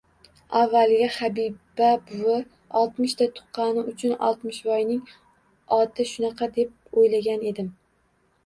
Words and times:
Avvaliga 0.59 1.09
Habiba 1.15 1.89
buvi 2.11 2.37
oltmishta 2.81 3.27
tuqqani 3.35 3.83
uchun 3.93 4.17
Oltmishvoyning 4.31 5.05
oti 5.79 6.07
shunaqa 6.15 6.49
deb 6.57 6.75
o‘ylagan 7.05 7.47
edim. 7.53 7.71